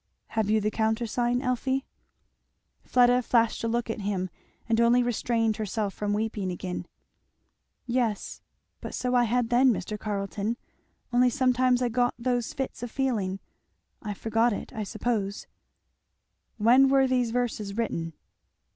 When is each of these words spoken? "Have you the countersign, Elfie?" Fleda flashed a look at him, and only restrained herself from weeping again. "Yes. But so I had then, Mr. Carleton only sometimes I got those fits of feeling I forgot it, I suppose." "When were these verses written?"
"Have 0.29 0.49
you 0.49 0.59
the 0.59 0.71
countersign, 0.71 1.43
Elfie?" 1.43 1.85
Fleda 2.83 3.21
flashed 3.21 3.63
a 3.63 3.67
look 3.67 3.87
at 3.87 4.01
him, 4.01 4.31
and 4.67 4.81
only 4.81 5.03
restrained 5.03 5.57
herself 5.57 5.93
from 5.93 6.11
weeping 6.11 6.51
again. 6.51 6.87
"Yes. 7.85 8.41
But 8.79 8.95
so 8.95 9.13
I 9.13 9.25
had 9.25 9.49
then, 9.49 9.71
Mr. 9.71 9.99
Carleton 9.99 10.57
only 11.13 11.29
sometimes 11.29 11.83
I 11.83 11.89
got 11.89 12.15
those 12.17 12.51
fits 12.51 12.81
of 12.81 12.89
feeling 12.89 13.41
I 14.01 14.15
forgot 14.15 14.53
it, 14.53 14.73
I 14.73 14.81
suppose." 14.81 15.45
"When 16.57 16.89
were 16.89 17.05
these 17.05 17.29
verses 17.29 17.77
written?" 17.77 18.13